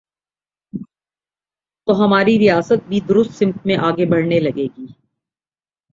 تو 1.87 2.05
ہماری 2.05 2.39
ریاست 2.39 2.87
بھی 2.87 2.99
درست 2.99 3.31
سمت 3.31 3.65
میں 3.65 3.77
آگے 3.77 4.05
بڑھنے 4.05 4.39
لگے 4.39 4.67
گی۔ 4.77 4.85